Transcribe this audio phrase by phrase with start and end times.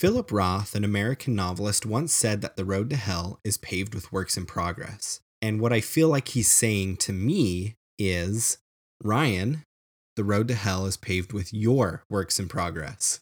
[0.00, 4.10] Philip Roth, an American novelist, once said that the road to hell is paved with
[4.10, 5.20] works in progress.
[5.42, 8.56] And what I feel like he's saying to me is
[9.04, 9.62] Ryan,
[10.16, 13.20] the road to hell is paved with your works in progress.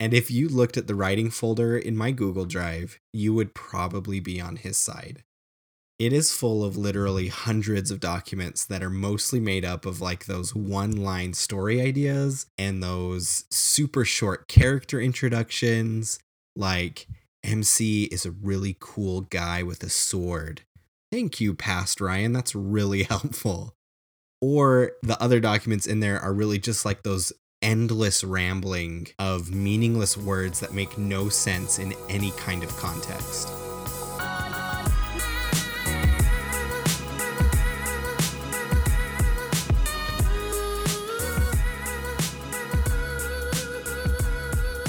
[0.00, 4.18] And if you looked at the writing folder in my Google Drive, you would probably
[4.18, 5.22] be on his side.
[5.98, 10.26] It is full of literally hundreds of documents that are mostly made up of like
[10.26, 16.20] those one line story ideas and those super short character introductions,
[16.54, 17.08] like
[17.42, 20.62] MC is a really cool guy with a sword.
[21.10, 22.32] Thank you, past Ryan.
[22.32, 23.74] That's really helpful.
[24.40, 30.16] Or the other documents in there are really just like those endless rambling of meaningless
[30.16, 33.48] words that make no sense in any kind of context.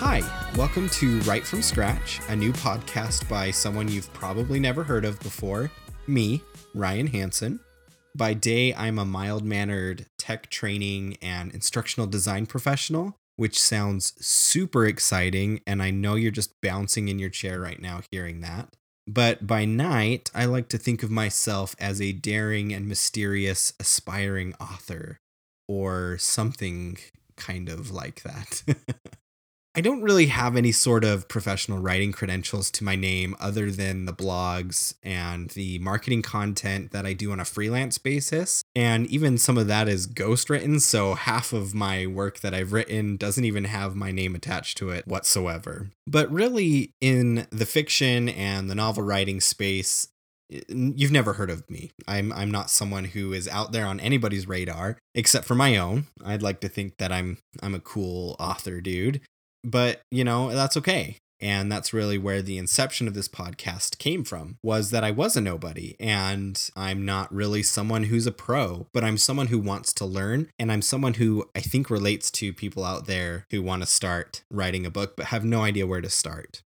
[0.00, 0.22] Hi,
[0.56, 5.20] welcome to Write From Scratch, a new podcast by someone you've probably never heard of
[5.20, 5.70] before,
[6.06, 6.42] me,
[6.74, 7.60] Ryan Hansen.
[8.16, 14.86] By day, I'm a mild mannered tech training and instructional design professional, which sounds super
[14.86, 15.60] exciting.
[15.66, 18.74] And I know you're just bouncing in your chair right now hearing that.
[19.06, 24.54] But by night, I like to think of myself as a daring and mysterious aspiring
[24.58, 25.20] author,
[25.68, 26.96] or something
[27.36, 28.62] kind of like that.
[29.72, 34.04] I don't really have any sort of professional writing credentials to my name other than
[34.04, 38.64] the blogs and the marketing content that I do on a freelance basis.
[38.74, 40.80] And even some of that is ghostwritten.
[40.80, 44.90] So half of my work that I've written doesn't even have my name attached to
[44.90, 45.90] it whatsoever.
[46.04, 50.08] But really, in the fiction and the novel writing space,
[50.52, 51.92] eh, you've never heard of me.
[52.08, 56.06] I'm I'm not someone who is out there on anybody's radar except for my own.
[56.24, 59.20] I'd like to think that I'm I'm a cool author dude
[59.64, 64.24] but you know that's okay and that's really where the inception of this podcast came
[64.24, 68.86] from was that I was a nobody and I'm not really someone who's a pro,
[68.92, 72.52] but I'm someone who wants to learn and I'm someone who I think relates to
[72.52, 76.00] people out there who want to start writing a book but have no idea where
[76.00, 76.62] to start.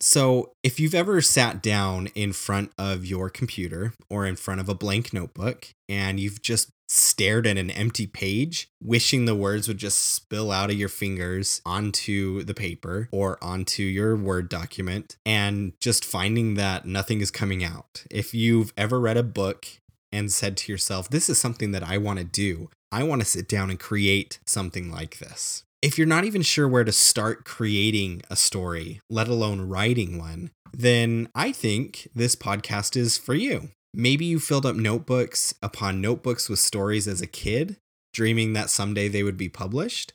[0.00, 4.68] So, if you've ever sat down in front of your computer or in front of
[4.68, 9.78] a blank notebook and you've just stared at an empty page, wishing the words would
[9.78, 15.72] just spill out of your fingers onto the paper or onto your Word document, and
[15.80, 18.04] just finding that nothing is coming out.
[18.10, 19.66] If you've ever read a book
[20.10, 23.26] and said to yourself, This is something that I want to do, I want to
[23.26, 27.44] sit down and create something like this if you're not even sure where to start
[27.44, 33.70] creating a story, let alone writing one, then I think this podcast is for you.
[34.00, 37.78] Maybe you filled up notebooks upon notebooks with stories as a kid,
[38.12, 40.12] dreaming that someday they would be published.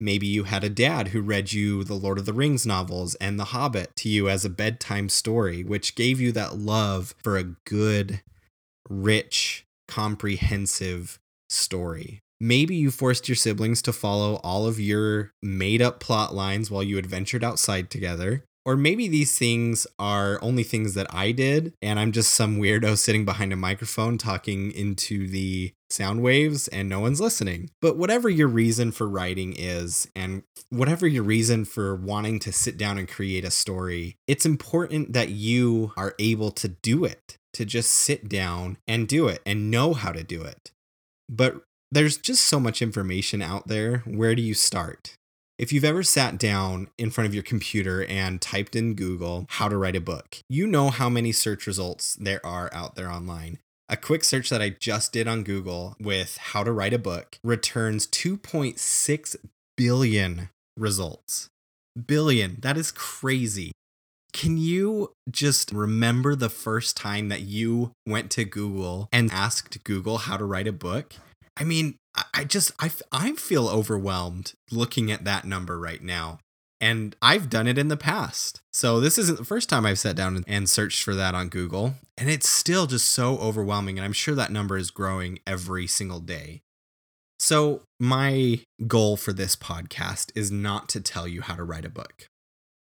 [0.00, 3.38] Maybe you had a dad who read you the Lord of the Rings novels and
[3.38, 7.54] The Hobbit to you as a bedtime story, which gave you that love for a
[7.66, 8.20] good,
[8.88, 12.18] rich, comprehensive story.
[12.40, 16.82] Maybe you forced your siblings to follow all of your made up plot lines while
[16.82, 18.44] you adventured outside together.
[18.66, 22.98] Or maybe these things are only things that I did, and I'm just some weirdo
[22.98, 27.70] sitting behind a microphone talking into the sound waves and no one's listening.
[27.80, 32.76] But whatever your reason for writing is, and whatever your reason for wanting to sit
[32.76, 37.64] down and create a story, it's important that you are able to do it, to
[37.64, 40.70] just sit down and do it and know how to do it.
[41.28, 43.98] But there's just so much information out there.
[44.06, 45.14] Where do you start?
[45.60, 49.68] If you've ever sat down in front of your computer and typed in Google how
[49.68, 53.58] to write a book, you know how many search results there are out there online.
[53.86, 57.36] A quick search that I just did on Google with how to write a book
[57.44, 59.36] returns 2.6
[59.76, 61.48] billion results.
[62.06, 62.56] Billion.
[62.60, 63.72] That is crazy.
[64.32, 70.16] Can you just remember the first time that you went to Google and asked Google
[70.16, 71.16] how to write a book?
[71.54, 71.96] I mean,
[72.34, 76.38] I just I I feel overwhelmed looking at that number right now.
[76.82, 78.62] And I've done it in the past.
[78.72, 81.94] So this isn't the first time I've sat down and searched for that on Google,
[82.16, 86.20] and it's still just so overwhelming and I'm sure that number is growing every single
[86.20, 86.62] day.
[87.38, 91.90] So, my goal for this podcast is not to tell you how to write a
[91.90, 92.26] book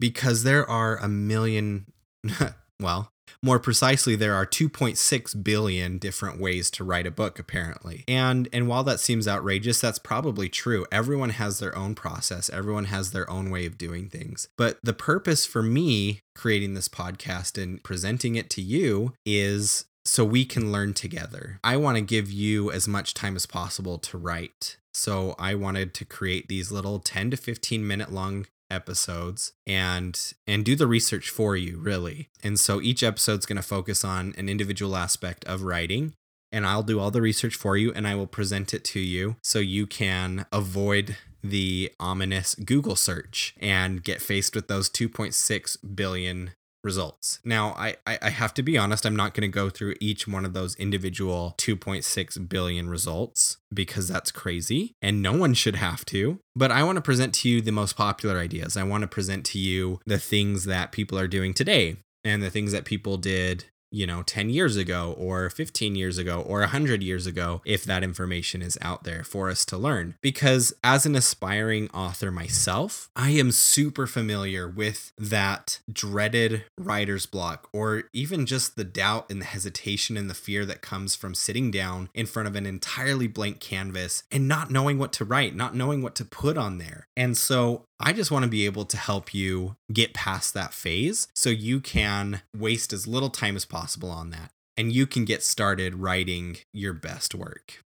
[0.00, 1.86] because there are a million
[2.80, 3.12] well,
[3.42, 8.04] more precisely, there are 2.6 billion different ways to write a book, apparently.
[8.08, 10.86] And and while that seems outrageous, that's probably true.
[10.90, 14.48] Everyone has their own process, everyone has their own way of doing things.
[14.56, 20.24] But the purpose for me creating this podcast and presenting it to you is so
[20.24, 21.60] we can learn together.
[21.62, 24.76] I want to give you as much time as possible to write.
[24.92, 30.64] So I wanted to create these little 10 to 15 minute long episodes and and
[30.64, 32.30] do the research for you really.
[32.42, 36.14] And so each episode's going to focus on an individual aspect of writing
[36.52, 39.36] and I'll do all the research for you and I will present it to you
[39.42, 46.52] so you can avoid the ominous Google search and get faced with those 2.6 billion
[46.82, 47.40] results.
[47.44, 50.44] Now, I, I have to be honest, I'm not going to go through each one
[50.44, 56.40] of those individual 2.6 billion results because that's crazy and no one should have to.
[56.56, 58.76] But I want to present to you the most popular ideas.
[58.76, 62.50] I want to present to you the things that people are doing today and the
[62.50, 67.02] things that people did you know 10 years ago or 15 years ago or 100
[67.02, 70.14] years ago if that information is out there for us to learn.
[70.20, 77.68] Because as an aspiring author myself i am super familiar with that dreaded writer's block
[77.72, 81.70] or even just the doubt and the hesitation and the fear that comes from sitting
[81.70, 85.74] down in front of an entirely blank canvas and not knowing what to write not
[85.74, 87.06] knowing what to put on there.
[87.16, 91.28] And so I just want to be able to help you get past that phase
[91.34, 95.42] so you can waste as little time as possible on that and you can get
[95.42, 97.84] started writing your best work.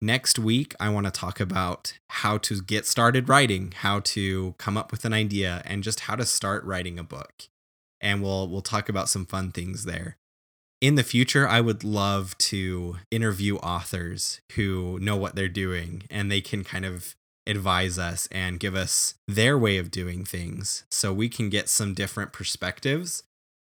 [0.00, 4.76] Next week, I want to talk about how to get started writing, how to come
[4.76, 7.48] up with an idea, and just how to start writing a book.
[8.00, 10.18] And we'll we'll talk about some fun things there.
[10.80, 16.30] In the future, I would love to interview authors who know what they're doing and
[16.30, 17.16] they can kind of
[17.46, 21.94] advise us and give us their way of doing things so we can get some
[21.94, 23.22] different perspectives.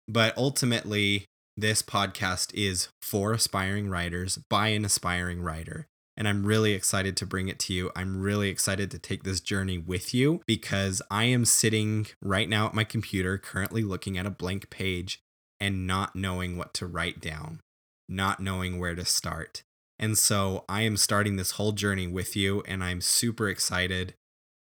[0.07, 1.25] But ultimately,
[1.57, 5.87] this podcast is for aspiring writers by an aspiring writer.
[6.17, 7.91] And I'm really excited to bring it to you.
[7.97, 12.67] I'm really excited to take this journey with you because I am sitting right now
[12.67, 15.19] at my computer, currently looking at a blank page
[15.59, 17.61] and not knowing what to write down,
[18.09, 19.63] not knowing where to start.
[19.99, 24.15] And so I am starting this whole journey with you, and I'm super excited.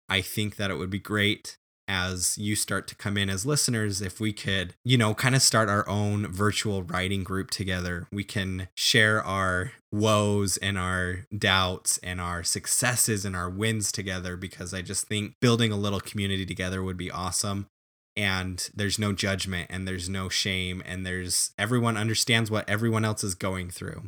[0.10, 1.58] I think that it would be great
[1.88, 5.42] as you start to come in as listeners if we could, you know, kind of
[5.42, 8.08] start our own virtual writing group together.
[8.12, 14.38] We can share our woes and our doubts and our successes and our wins together
[14.38, 17.68] because I just think building a little community together would be awesome.
[18.16, 23.24] And there's no judgment and there's no shame and there's everyone understands what everyone else
[23.24, 24.04] is going through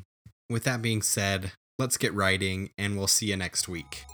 [0.50, 4.06] with that being said, let's get writing and we'll see you next week.